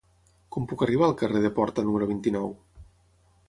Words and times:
Com 0.55 0.65
puc 0.71 0.83
arribar 0.85 1.05
al 1.09 1.13
carrer 1.21 1.43
de 1.45 1.53
Porta 1.61 1.87
número 1.91 2.11
vint-i-nou? 2.15 2.51